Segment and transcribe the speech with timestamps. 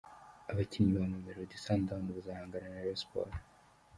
[0.51, 3.39] Abakinnyi ba Mamelodi Sundowns bazahangana na Rayon Sports:.